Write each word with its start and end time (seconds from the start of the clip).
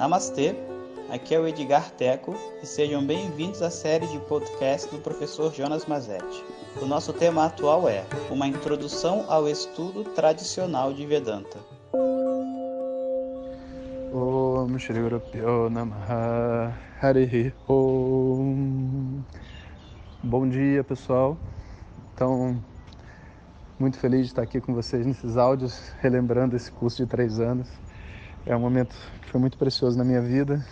Namastê, 0.00 0.56
aqui 1.10 1.34
é 1.34 1.38
o 1.38 1.46
Edgar 1.46 1.90
Teco 1.90 2.34
e 2.62 2.66
sejam 2.66 3.06
bem-vindos 3.06 3.60
à 3.60 3.68
série 3.68 4.06
de 4.06 4.18
podcast 4.20 4.90
do 4.90 4.98
professor 4.98 5.52
Jonas 5.52 5.84
Mazetti. 5.84 6.42
O 6.80 6.86
nosso 6.86 7.12
tema 7.12 7.44
atual 7.44 7.86
é 7.86 8.06
Uma 8.30 8.46
Introdução 8.46 9.26
ao 9.28 9.46
Estudo 9.46 10.02
Tradicional 10.14 10.94
de 10.94 11.04
Vedanta. 11.04 11.58
Om 14.10 14.78
Shri 14.78 15.02
Guru 15.02 15.68
Namaha 15.68 16.74
Harihi 17.02 17.52
Om 17.68 19.20
Bom 20.22 20.48
dia 20.48 20.82
pessoal, 20.82 21.36
então 22.14 22.58
muito 23.78 23.98
feliz 23.98 24.20
de 24.22 24.26
estar 24.28 24.40
aqui 24.40 24.62
com 24.62 24.72
vocês 24.72 25.04
nesses 25.04 25.36
áudios, 25.36 25.92
relembrando 26.00 26.56
esse 26.56 26.72
curso 26.72 27.04
de 27.04 27.06
três 27.06 27.38
anos. 27.38 27.68
É 28.46 28.56
um 28.56 28.60
momento 28.60 28.96
que 29.20 29.28
foi 29.28 29.40
muito 29.40 29.58
precioso 29.58 29.98
na 29.98 30.04
minha 30.04 30.20
vida. 30.20 30.64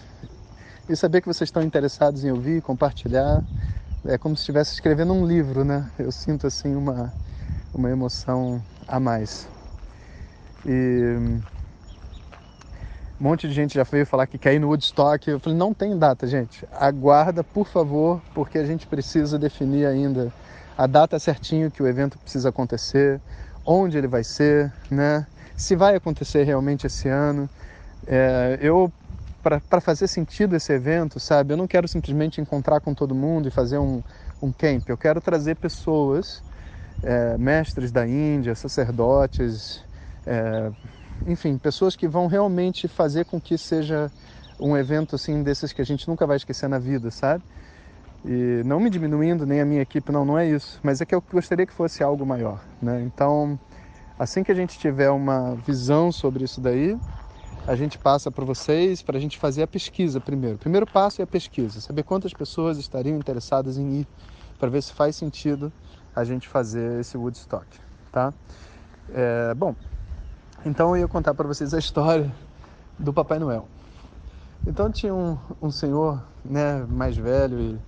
E 0.89 0.97
saber 0.97 1.21
que 1.21 1.27
vocês 1.27 1.49
estão 1.49 1.63
interessados 1.63 2.25
em 2.25 2.31
ouvir, 2.31 2.63
compartilhar, 2.63 3.45
é 4.07 4.17
como 4.17 4.35
se 4.35 4.41
estivesse 4.41 4.73
escrevendo 4.73 5.13
um 5.13 5.27
livro, 5.27 5.65
né? 5.65 5.91
Eu 5.99 6.11
sinto 6.11 6.47
assim 6.47 6.75
uma, 6.75 7.13
uma 7.75 7.91
emoção 7.91 8.63
a 8.87 8.99
mais. 8.99 9.47
E 10.65 11.15
um 13.21 13.25
monte 13.25 13.47
de 13.47 13.53
gente 13.53 13.75
já 13.75 13.83
veio 13.83 14.07
falar 14.07 14.27
que 14.27 14.39
quer 14.39 14.55
ir 14.55 14.59
no 14.59 14.69
Woodstock. 14.69 15.29
Eu 15.29 15.39
falei, 15.39 15.59
não 15.59 15.75
tem 15.75 15.97
data, 15.99 16.27
gente. 16.27 16.67
Aguarda, 16.73 17.45
por 17.45 17.67
favor, 17.67 18.23
porque 18.35 18.57
a 18.57 18.65
gente 18.65 18.87
precisa 18.87 19.39
definir 19.39 19.87
ainda 19.87 20.33
a 20.77 20.87
data 20.87 21.19
certinho 21.19 21.71
que 21.71 21.83
o 21.83 21.87
evento 21.87 22.19
precisa 22.19 22.49
acontecer, 22.49 23.21
onde 23.67 23.99
ele 23.99 24.09
vai 24.09 24.25
ser, 24.25 24.73
né? 24.91 25.27
Se 25.59 25.75
vai 25.75 25.97
acontecer 25.97 26.45
realmente 26.45 26.87
esse 26.87 27.09
ano. 27.09 27.51
É, 28.07 28.59
eu 28.63 28.93
para 29.43 29.81
fazer 29.81 30.09
sentido 30.09 30.55
esse 30.57 30.73
evento, 30.73 31.19
sabe? 31.19 31.53
Eu 31.53 31.57
não 31.57 31.67
quero 31.67 31.89
simplesmente 31.89 32.41
encontrar 32.41 32.81
com 32.81 32.95
todo 32.95 33.15
mundo 33.15 33.49
e 33.49 33.51
fazer 33.51 33.79
um, 33.79 34.03
um 34.43 34.53
camp. 34.53 34.89
Eu 34.89 34.99
quero 34.99 35.21
trazer 35.21 35.57
pessoas, 35.57 36.45
é, 37.03 37.39
mestres 37.39 37.93
da 37.93 38.07
Índia, 38.07 38.55
sacerdotes, 38.55 39.85
é, 40.27 40.71
enfim, 41.27 41.59
pessoas 41.59 41.97
que 41.97 42.09
vão 42.09 42.27
realmente 42.27 42.89
fazer 42.89 43.25
com 43.27 43.41
que 43.41 43.59
seja 43.59 44.13
um 44.61 44.77
evento 44.77 45.17
assim 45.17 45.43
desses 45.43 45.73
que 45.73 45.83
a 45.83 45.85
gente 45.85 46.09
nunca 46.09 46.27
vai 46.27 46.37
esquecer 46.37 46.69
na 46.69 46.79
vida, 46.79 47.11
sabe? 47.11 47.45
E 48.25 48.63
não 48.65 48.81
me 48.81 48.91
diminuindo 48.91 49.47
nem 49.47 49.61
a 49.61 49.65
minha 49.65 49.83
equipe, 49.83 50.13
não, 50.13 50.25
não 50.25 50.39
é 50.39 50.49
isso. 50.49 50.81
Mas 50.83 51.01
é 51.01 51.07
que 51.07 51.15
eu 51.15 51.23
gostaria 51.33 51.67
que 51.67 51.73
fosse 51.73 52.03
algo 52.03 52.27
maior, 52.27 52.63
né? 52.83 53.01
Então, 53.03 53.59
assim 54.19 54.43
que 54.43 54.51
a 54.51 54.55
gente 54.55 54.79
tiver 54.79 55.11
uma 55.11 55.55
visão 55.57 56.11
sobre 56.11 56.45
isso 56.45 56.61
daí, 56.61 56.99
a 57.67 57.77
gente 57.77 57.99
passa 57.99 58.31
para 58.31 58.45
vocês 58.45 59.03
para 59.03 59.19
a 59.19 59.21
gente 59.21 59.39
fazer 59.39 59.63
a 59.63 59.67
pesquisa 59.67 60.21
primeiro. 60.21 60.57
O 60.57 60.59
primeiro 60.59 60.87
passo 60.87 61.21
é 61.21 61.25
a 61.25 61.27
pesquisa, 61.27 61.81
saber 61.81 62.03
quantas 62.03 62.33
pessoas 62.33 62.79
estariam 62.79 63.17
interessadas 63.17 63.79
em 63.79 64.01
ir, 64.01 64.09
para 64.59 64.69
ver 64.69 64.83
se 64.83 64.93
faz 64.93 65.15
sentido 65.17 65.73
a 66.15 66.25
gente 66.25 66.49
fazer 66.49 67.01
esse 67.01 67.17
Woodstock, 67.17 67.67
tá? 68.11 68.33
É, 69.13 69.55
bom, 69.55 69.75
então 70.65 70.97
eu 70.97 71.03
ia 71.03 71.09
contar 71.09 71.35
para 71.35 71.47
vocês 71.47 71.73
a 71.73 71.79
história 71.79 72.35
do 72.99 73.13
Papai 73.13 73.39
Noel. 73.39 73.69
Então 74.67 74.91
tinha 74.91 75.15
um, 75.15 75.39
um 75.63 75.71
senhor, 75.71 76.23
né, 76.45 76.85
mais 76.89 77.17
velho 77.17 77.61
e 77.61 77.79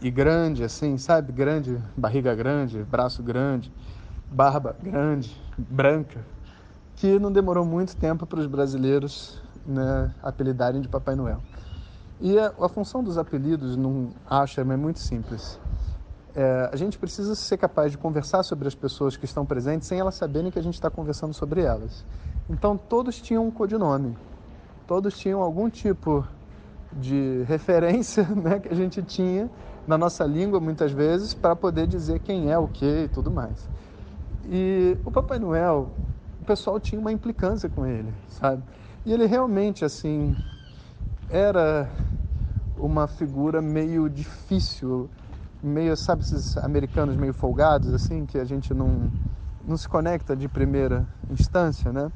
e 0.00 0.10
grande, 0.10 0.62
assim, 0.62 0.96
sabe? 0.98 1.32
Grande, 1.32 1.78
barriga 1.96 2.34
grande, 2.34 2.82
braço 2.84 3.22
grande, 3.22 3.72
barba 4.34 4.74
grande, 4.82 5.40
branca, 5.56 6.20
que 6.96 7.20
não 7.20 7.30
demorou 7.30 7.64
muito 7.64 7.96
tempo 7.96 8.26
para 8.26 8.40
os 8.40 8.48
brasileiros 8.48 9.40
né, 9.64 10.12
apelidarem 10.20 10.80
de 10.80 10.88
Papai 10.88 11.14
Noel. 11.14 11.40
E 12.20 12.36
a, 12.36 12.52
a 12.60 12.68
função 12.68 13.02
dos 13.02 13.16
apelidos 13.16 13.76
não 13.76 14.10
acha 14.28 14.60
é 14.60 14.64
muito 14.64 14.98
simples. 14.98 15.60
É, 16.34 16.68
a 16.72 16.76
gente 16.76 16.98
precisa 16.98 17.36
ser 17.36 17.56
capaz 17.58 17.92
de 17.92 17.98
conversar 17.98 18.42
sobre 18.42 18.66
as 18.66 18.74
pessoas 18.74 19.16
que 19.16 19.24
estão 19.24 19.46
presentes 19.46 19.86
sem 19.86 20.00
elas 20.00 20.16
saberem 20.16 20.50
que 20.50 20.58
a 20.58 20.62
gente 20.62 20.74
está 20.74 20.90
conversando 20.90 21.32
sobre 21.32 21.62
elas. 21.62 22.04
Então 22.50 22.76
todos 22.76 23.20
tinham 23.20 23.46
um 23.46 23.52
codinome, 23.52 24.18
todos 24.84 25.16
tinham 25.16 25.40
algum 25.42 25.70
tipo 25.70 26.26
de 26.92 27.44
referência 27.46 28.24
né, 28.24 28.58
que 28.58 28.68
a 28.68 28.74
gente 28.74 29.00
tinha 29.00 29.48
na 29.86 29.96
nossa 29.96 30.24
língua 30.24 30.58
muitas 30.58 30.90
vezes 30.90 31.34
para 31.34 31.54
poder 31.54 31.86
dizer 31.86 32.18
quem 32.18 32.50
é 32.50 32.58
o 32.58 32.66
que 32.66 33.04
e 33.04 33.08
tudo 33.08 33.30
mais. 33.30 33.68
E 34.46 34.96
o 35.04 35.10
Papai 35.10 35.38
Noel, 35.38 35.90
o 36.40 36.44
pessoal 36.44 36.78
tinha 36.78 37.00
uma 37.00 37.12
implicância 37.12 37.68
com 37.68 37.86
ele, 37.86 38.12
sabe? 38.28 38.62
E 39.04 39.12
ele 39.12 39.26
realmente 39.26 39.84
assim 39.84 40.36
era 41.30 41.88
uma 42.78 43.06
figura 43.06 43.62
meio 43.62 44.08
difícil, 44.08 45.08
meio, 45.62 45.96
sabe, 45.96 46.22
esses 46.22 46.56
americanos 46.58 47.16
meio 47.16 47.32
folgados 47.32 47.92
assim, 47.94 48.26
que 48.26 48.38
a 48.38 48.44
gente 48.44 48.74
não 48.74 49.10
não 49.66 49.78
se 49.78 49.88
conecta 49.88 50.36
de 50.36 50.46
primeira 50.46 51.06
instância, 51.30 51.90
né? 51.90 52.12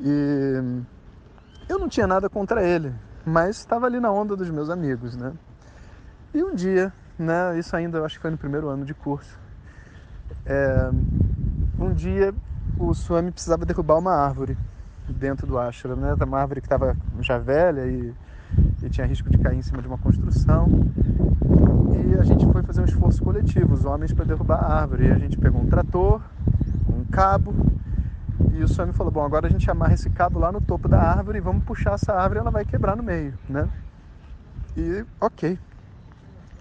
E 0.00 0.82
eu 1.66 1.78
não 1.78 1.88
tinha 1.88 2.06
nada 2.06 2.28
contra 2.28 2.62
ele, 2.62 2.94
mas 3.24 3.56
estava 3.56 3.86
ali 3.86 3.98
na 3.98 4.10
onda 4.10 4.36
dos 4.36 4.50
meus 4.50 4.68
amigos, 4.68 5.16
né? 5.16 5.32
E 6.34 6.44
um 6.44 6.54
dia, 6.54 6.92
né, 7.18 7.58
isso 7.58 7.74
ainda 7.74 7.98
eu 7.98 8.04
acho 8.04 8.16
que 8.16 8.22
foi 8.22 8.30
no 8.30 8.36
primeiro 8.36 8.68
ano 8.68 8.84
de 8.84 8.92
curso, 8.92 9.38
é, 10.44 10.90
um 11.78 11.92
dia 11.92 12.34
o 12.78 12.92
Swami 12.94 13.30
precisava 13.30 13.64
derrubar 13.64 13.98
uma 13.98 14.12
árvore 14.12 14.56
dentro 15.08 15.46
do 15.46 15.58
ashram, 15.58 15.96
né? 15.96 16.14
Uma 16.14 16.40
árvore 16.40 16.60
que 16.60 16.66
estava 16.66 16.96
já 17.20 17.38
velha 17.38 17.86
e, 17.86 18.14
e, 18.82 18.90
tinha 18.90 19.06
risco 19.06 19.30
de 19.30 19.38
cair 19.38 19.56
em 19.56 19.62
cima 19.62 19.80
de 19.80 19.88
uma 19.88 19.98
construção. 19.98 20.68
E 21.92 22.18
a 22.18 22.24
gente 22.24 22.46
foi 22.52 22.62
fazer 22.62 22.82
um 22.82 22.84
esforço 22.84 23.22
coletivo, 23.22 23.74
os 23.74 23.84
homens, 23.84 24.12
para 24.12 24.24
derrubar 24.24 24.56
a 24.56 24.80
árvore. 24.80 25.06
E 25.06 25.10
a 25.10 25.18
gente 25.18 25.38
pegou 25.38 25.60
um 25.60 25.66
trator, 25.66 26.20
um 26.88 27.04
cabo, 27.04 27.54
e 28.52 28.62
o 28.62 28.68
Swami 28.68 28.92
falou: 28.92 29.12
Bom, 29.12 29.24
agora 29.24 29.46
a 29.46 29.50
gente 29.50 29.70
amarra 29.70 29.94
esse 29.94 30.10
cabo 30.10 30.38
lá 30.38 30.52
no 30.52 30.60
topo 30.60 30.88
da 30.88 31.00
árvore 31.00 31.38
e 31.38 31.40
vamos 31.40 31.64
puxar 31.64 31.94
essa 31.94 32.12
árvore 32.12 32.40
ela 32.40 32.50
vai 32.50 32.64
quebrar 32.64 32.96
no 32.96 33.02
meio, 33.02 33.34
né? 33.48 33.68
E 34.76 35.04
ok. 35.20 35.58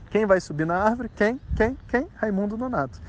Quem 0.09 0.25
vai 0.25 0.39
subir 0.39 0.65
na 0.65 0.75
árvore? 0.75 1.09
Quem? 1.09 1.39
Quem? 1.55 1.77
Quem? 1.87 2.07
Raimundo 2.15 2.57
Nonato. 2.57 2.99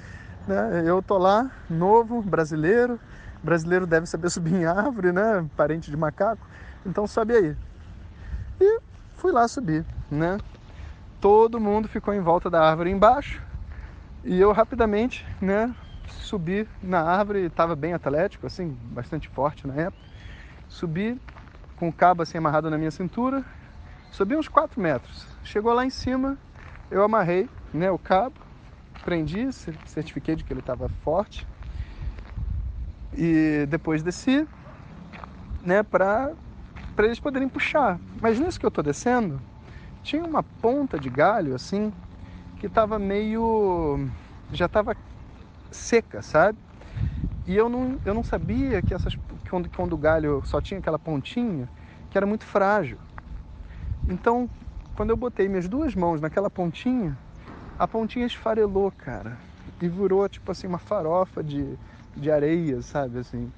Né? 0.48 0.82
Eu 0.86 1.02
tô 1.02 1.18
lá, 1.18 1.50
novo, 1.68 2.22
brasileiro. 2.22 2.98
Brasileiro 3.42 3.86
deve 3.86 4.06
saber 4.06 4.30
subir 4.30 4.54
em 4.54 4.64
árvore, 4.64 5.12
né? 5.12 5.46
Parente 5.54 5.90
de 5.90 5.96
macaco. 5.96 6.44
Então 6.86 7.06
sobe 7.06 7.34
aí. 7.34 7.56
E 8.58 8.80
fui 9.16 9.30
lá 9.30 9.46
subir, 9.46 9.84
né? 10.10 10.38
Todo 11.20 11.60
mundo 11.60 11.86
ficou 11.86 12.14
em 12.14 12.20
volta 12.20 12.48
da 12.48 12.62
árvore 12.62 12.90
embaixo. 12.90 13.42
E 14.24 14.40
eu 14.40 14.50
rapidamente, 14.52 15.26
né, 15.40 15.74
subi 16.06 16.66
na 16.82 17.00
árvore, 17.00 17.40
estava 17.40 17.76
bem 17.76 17.92
atlético, 17.92 18.46
assim, 18.46 18.76
bastante 18.90 19.28
forte 19.28 19.66
na 19.66 19.74
época. 19.74 20.02
Subi 20.68 21.20
com 21.76 21.88
o 21.88 21.92
cabo 21.92 22.22
assim 22.22 22.38
amarrado 22.38 22.68
na 22.70 22.76
minha 22.76 22.90
cintura, 22.90 23.44
subi 24.10 24.36
uns 24.36 24.48
4 24.48 24.80
metros. 24.80 25.26
Chegou 25.44 25.72
lá 25.72 25.84
em 25.84 25.90
cima, 25.90 26.36
eu 26.90 27.02
amarrei 27.02 27.48
né, 27.72 27.90
o 27.90 27.98
cabo, 27.98 28.34
prendi, 29.04 29.50
certifiquei 29.86 30.36
de 30.36 30.44
que 30.44 30.52
ele 30.52 30.60
estava 30.60 30.88
forte. 30.88 31.46
E 33.16 33.66
depois 33.68 34.02
desci, 34.02 34.46
né, 35.62 35.82
para 35.82 36.30
eles 36.98 37.18
poderem 37.18 37.48
puxar. 37.48 37.98
Mas 38.20 38.38
nisso 38.38 38.58
que 38.58 38.66
eu 38.66 38.68
estou 38.68 38.84
descendo, 38.84 39.40
tinha 40.02 40.24
uma 40.24 40.42
ponta 40.42 40.98
de 40.98 41.08
galho 41.10 41.54
assim 41.54 41.92
que 42.58 42.66
estava 42.66 42.98
meio 42.98 44.08
já 44.52 44.66
estava 44.66 44.96
seca, 45.70 46.22
sabe? 46.22 46.58
E 47.46 47.56
eu 47.56 47.68
não, 47.68 47.98
eu 48.04 48.14
não 48.14 48.22
sabia 48.22 48.82
que 48.82 48.92
essas 48.92 49.16
quando, 49.48 49.68
quando 49.70 49.92
o 49.94 49.96
galho 49.96 50.42
só 50.44 50.60
tinha 50.60 50.78
aquela 50.78 50.98
pontinha, 50.98 51.68
que 52.10 52.18
era 52.18 52.26
muito 52.26 52.44
frágil. 52.44 52.98
Então, 54.08 54.48
quando 54.96 55.10
eu 55.10 55.16
botei 55.16 55.48
minhas 55.48 55.68
duas 55.68 55.94
mãos 55.94 56.20
naquela 56.20 56.50
pontinha, 56.50 57.16
a 57.78 57.86
pontinha 57.86 58.26
esfarelou, 58.26 58.90
cara, 58.90 59.38
e 59.80 59.88
virou 59.88 60.28
tipo 60.28 60.50
assim 60.50 60.66
uma 60.66 60.78
farofa 60.78 61.42
de, 61.44 61.78
de 62.16 62.30
areia, 62.30 62.82
sabe 62.82 63.20
assim. 63.20 63.52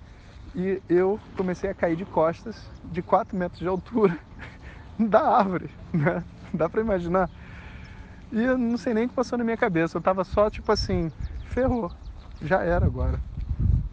E 0.54 0.82
eu 0.88 1.18
comecei 1.36 1.70
a 1.70 1.74
cair 1.74 1.96
de 1.96 2.04
costas, 2.04 2.68
de 2.84 3.00
4 3.00 3.36
metros 3.36 3.60
de 3.60 3.68
altura, 3.68 4.18
da 4.98 5.20
árvore, 5.38 5.70
né? 5.92 6.22
Dá 6.52 6.68
para 6.68 6.80
imaginar? 6.80 7.30
E 8.30 8.42
eu 8.42 8.58
não 8.58 8.76
sei 8.76 8.92
nem 8.92 9.06
o 9.06 9.08
que 9.08 9.14
passou 9.14 9.38
na 9.38 9.44
minha 9.44 9.56
cabeça, 9.56 9.96
eu 9.96 10.02
tava 10.02 10.22
só 10.22 10.50
tipo 10.50 10.70
assim, 10.70 11.10
ferrou, 11.46 11.90
já 12.42 12.62
era 12.62 12.84
agora, 12.84 13.18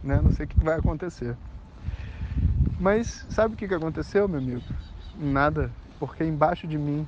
né? 0.04 0.20
Não 0.22 0.32
sei 0.32 0.46
o 0.46 0.50
que 0.50 0.64
vai 0.64 0.78
acontecer. 0.78 1.38
Mas 2.80 3.26
sabe 3.30 3.54
o 3.54 3.58
que 3.58 3.74
aconteceu, 3.74 4.28
meu 4.28 4.40
amigo? 4.40 4.62
Nada, 5.16 5.72
porque 6.00 6.24
embaixo 6.24 6.68
de 6.68 6.78
mim 6.78 7.08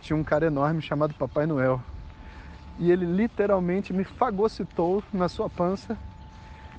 tinha 0.00 0.16
um 0.16 0.22
cara 0.22 0.46
enorme 0.46 0.82
chamado 0.82 1.14
Papai 1.14 1.46
Noel. 1.46 1.82
E 2.78 2.90
ele 2.90 3.06
literalmente 3.06 3.92
me 3.92 4.04
fagocitou 4.04 5.02
na 5.12 5.28
sua 5.28 5.48
pança. 5.48 5.96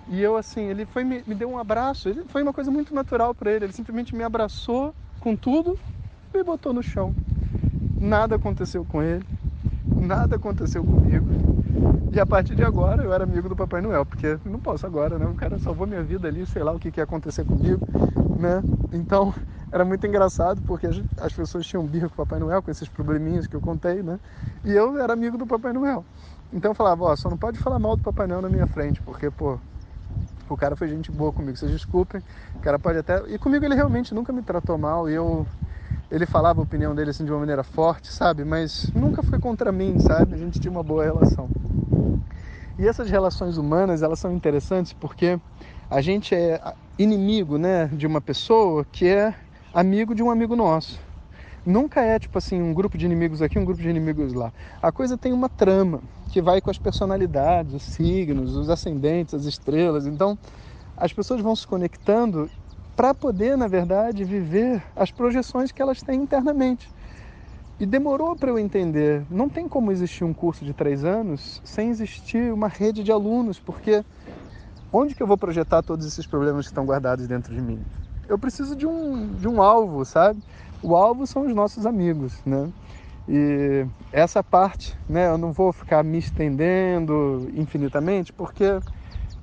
E 0.09 0.21
eu 0.21 0.35
assim, 0.35 0.61
ele 0.61 0.85
foi 0.85 1.03
me, 1.03 1.23
me 1.25 1.33
deu 1.35 1.49
um 1.49 1.57
abraço. 1.57 2.09
Ele 2.09 2.23
foi 2.27 2.43
uma 2.43 2.53
coisa 2.53 2.69
muito 2.69 2.93
natural 2.93 3.33
para 3.33 3.51
ele. 3.51 3.65
Ele 3.65 3.73
simplesmente 3.73 4.15
me 4.15 4.23
abraçou 4.23 4.93
com 5.19 5.35
tudo, 5.35 5.77
me 6.33 6.43
botou 6.43 6.73
no 6.73 6.83
chão. 6.83 7.13
Nada 7.99 8.35
aconteceu 8.35 8.83
com 8.83 9.01
ele, 9.01 9.25
nada 9.85 10.35
aconteceu 10.35 10.83
comigo. 10.83 11.27
E 12.13 12.19
a 12.19 12.25
partir 12.25 12.55
de 12.55 12.63
agora 12.63 13.01
eu 13.03 13.13
era 13.13 13.23
amigo 13.23 13.49
do 13.49 13.55
Papai 13.55 13.81
Noel, 13.81 14.05
porque 14.05 14.37
não 14.45 14.59
posso 14.59 14.85
agora, 14.85 15.17
né? 15.17 15.25
O 15.25 15.33
cara 15.33 15.57
salvou 15.57 15.87
minha 15.87 16.03
vida 16.03 16.27
ali, 16.27 16.45
sei 16.45 16.63
lá 16.63 16.71
o 16.71 16.79
que, 16.79 16.91
que 16.91 16.99
ia 16.99 17.03
acontecer 17.05 17.45
comigo, 17.45 17.87
né? 18.37 18.61
Então 18.91 19.33
era 19.73 19.83
muito 19.83 20.05
engraçado, 20.05 20.61
porque 20.67 20.87
as 21.19 21.33
pessoas 21.33 21.65
tinham 21.65 21.83
birra 21.83 22.07
com 22.07 22.13
o 22.13 22.17
Papai 22.17 22.39
Noel, 22.39 22.61
com 22.61 22.69
esses 22.69 22.87
probleminhas 22.87 23.47
que 23.47 23.55
eu 23.55 23.59
contei, 23.59 24.03
né? 24.03 24.19
E 24.63 24.71
eu 24.71 24.99
era 24.99 25.13
amigo 25.13 25.35
do 25.35 25.47
Papai 25.47 25.73
Noel. 25.73 26.05
Então 26.53 26.69
eu 26.69 26.75
falava, 26.75 27.05
ó, 27.05 27.15
só 27.15 27.27
não 27.27 27.37
pode 27.37 27.57
falar 27.57 27.79
mal 27.79 27.95
do 27.95 28.03
Papai 28.03 28.27
Noel 28.27 28.43
na 28.43 28.49
minha 28.49 28.67
frente, 28.67 29.01
porque, 29.01 29.31
pô, 29.31 29.57
o 30.47 30.55
cara 30.55 30.75
foi 30.75 30.87
gente 30.87 31.11
boa 31.11 31.33
comigo, 31.33 31.57
vocês 31.57 31.71
desculpem. 31.71 32.21
O 32.53 32.59
cara 32.59 32.77
pode 32.77 32.99
até. 32.99 33.23
E 33.27 33.39
comigo 33.39 33.65
ele 33.65 33.73
realmente 33.73 34.13
nunca 34.13 34.31
me 34.31 34.43
tratou 34.43 34.77
mal 34.77 35.09
e 35.09 35.15
eu. 35.15 35.47
Ele 36.11 36.27
falava 36.27 36.61
a 36.61 36.63
opinião 36.63 36.93
dele 36.93 37.09
assim 37.09 37.25
de 37.25 37.31
uma 37.31 37.39
maneira 37.39 37.63
forte, 37.63 38.13
sabe? 38.13 38.45
Mas 38.45 38.91
nunca 38.93 39.23
foi 39.23 39.39
contra 39.39 39.71
mim, 39.71 39.99
sabe? 39.99 40.35
A 40.35 40.37
gente 40.37 40.59
tinha 40.59 40.71
uma 40.71 40.83
boa 40.83 41.03
relação. 41.03 41.49
E 42.77 42.87
essas 42.87 43.09
relações 43.09 43.57
humanas, 43.57 44.03
elas 44.03 44.19
são 44.19 44.31
interessantes 44.31 44.93
porque 44.93 45.39
a 45.89 45.99
gente 45.99 46.35
é 46.35 46.61
inimigo, 46.99 47.57
né, 47.57 47.87
de 47.87 48.05
uma 48.05 48.21
pessoa 48.21 48.85
que 48.85 49.07
é 49.07 49.33
amigo 49.73 50.13
de 50.13 50.21
um 50.21 50.29
amigo 50.29 50.55
nosso. 50.55 50.99
Nunca 51.65 52.01
é 52.01 52.19
tipo 52.19 52.37
assim, 52.37 52.61
um 52.61 52.73
grupo 52.73 52.97
de 52.97 53.05
inimigos 53.05 53.41
aqui, 53.41 53.57
um 53.57 53.65
grupo 53.65 53.81
de 53.81 53.89
inimigos 53.89 54.33
lá. 54.33 54.51
A 54.81 54.91
coisa 54.91 55.17
tem 55.17 55.33
uma 55.33 55.49
trama 55.49 56.01
que 56.31 56.41
vai 56.41 56.61
com 56.61 56.69
as 56.69 56.77
personalidades, 56.77 57.73
os 57.73 57.83
signos, 57.83 58.55
os 58.55 58.69
ascendentes, 58.69 59.33
as 59.33 59.45
estrelas. 59.45 60.05
Então, 60.05 60.37
as 60.95 61.11
pessoas 61.11 61.41
vão 61.41 61.55
se 61.55 61.65
conectando 61.65 62.49
para 62.95 63.13
poder, 63.13 63.57
na 63.57 63.67
verdade, 63.67 64.23
viver 64.23 64.83
as 64.95 65.09
projeções 65.09 65.71
que 65.71 65.81
elas 65.81 66.01
têm 66.01 66.21
internamente. 66.21 66.91
E 67.79 67.85
demorou 67.85 68.35
para 68.35 68.49
eu 68.49 68.59
entender. 68.59 69.25
Não 69.29 69.49
tem 69.49 69.67
como 69.67 69.91
existir 69.91 70.23
um 70.23 70.33
curso 70.33 70.63
de 70.63 70.73
três 70.73 71.03
anos 71.03 71.61
sem 71.63 71.89
existir 71.89 72.53
uma 72.53 72.67
rede 72.67 73.03
de 73.03 73.11
alunos, 73.11 73.59
porque 73.59 74.03
onde 74.91 75.15
que 75.15 75.23
eu 75.23 75.27
vou 75.27 75.37
projetar 75.37 75.81
todos 75.81 76.05
esses 76.05 76.27
problemas 76.27 76.65
que 76.65 76.71
estão 76.71 76.85
guardados 76.85 77.25
dentro 77.25 77.55
de 77.55 77.61
mim? 77.61 77.83
Eu 78.27 78.37
preciso 78.37 78.75
de 78.75 78.87
um, 78.87 79.35
de 79.35 79.47
um 79.47 79.61
alvo, 79.61 80.05
sabe? 80.05 80.41
O 80.81 80.95
alvo 80.95 81.27
são 81.27 81.45
os 81.45 81.53
nossos 81.53 81.85
amigos, 81.85 82.41
né? 82.45 82.71
E 83.27 83.85
essa 84.11 84.43
parte, 84.43 84.97
né, 85.07 85.27
eu 85.27 85.37
não 85.37 85.51
vou 85.51 85.71
ficar 85.71 86.03
me 86.03 86.17
estendendo 86.17 87.49
infinitamente 87.53 88.33
porque 88.33 88.65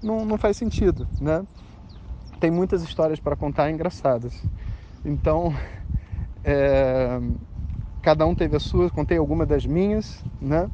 não, 0.02 0.24
não 0.24 0.36
faz 0.38 0.56
sentido, 0.56 1.06
né? 1.20 1.42
Tem 2.38 2.50
muitas 2.50 2.82
histórias 2.82 3.20
para 3.20 3.36
contar 3.36 3.70
engraçadas. 3.70 4.34
Então, 5.04 5.54
é, 6.44 7.20
cada 8.02 8.26
um 8.26 8.34
teve 8.34 8.56
a 8.56 8.60
sua, 8.60 8.90
contei 8.90 9.18
alguma 9.18 9.46
das 9.46 9.64
minhas, 9.66 10.24
né? 10.40 10.70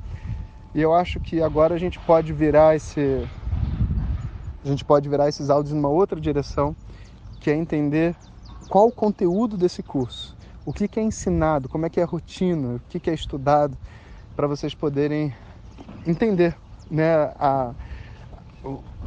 E 0.75 0.81
eu 0.83 0.95
acho 0.95 1.19
que 1.19 1.41
agora 1.41 1.75
a 1.75 1.79
gente 1.79 1.99
pode 2.01 2.33
virar 2.33 2.77
esse 2.77 3.01
a 4.65 4.69
gente 4.69 4.85
pode 4.85 5.09
virar 5.09 5.29
esses 5.29 5.49
áudios 5.49 5.73
numa 5.73 5.89
outra 5.89 6.21
direção, 6.21 6.75
que 7.47 7.51
é 7.53 7.55
entender 7.55 8.13
qual 8.69 8.89
o 8.89 8.93
conteúdo 8.93 9.57
desse 9.57 9.81
curso 9.81 10.37
o 10.65 10.73
que, 10.73 10.89
que 10.89 10.99
é 10.99 11.03
ensinado, 11.05 11.69
como 11.69 11.87
é 11.87 11.89
que 11.89 12.01
é 12.01 12.03
a 12.03 12.07
rotina, 12.07 12.75
o 12.75 12.81
que, 12.89 12.99
que 12.99 13.09
é 13.09 13.15
estudado, 13.15 13.79
para 14.35 14.49
vocês 14.49 14.75
poderem 14.75 15.33
entender 16.05 16.57
né, 16.91 17.15
a, 17.39 17.73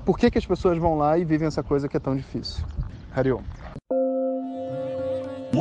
por 0.05 0.17
que, 0.17 0.31
que 0.31 0.37
as 0.37 0.45
pessoas 0.45 0.77
vão 0.77 0.97
lá 0.97 1.17
e 1.17 1.25
vivem 1.25 1.49
essa 1.49 1.61
coisa 1.61 1.89
que 1.89 1.97
é 1.97 1.99
tão 1.99 2.15
difícil. 2.15 2.63
Hariom. 3.13 3.41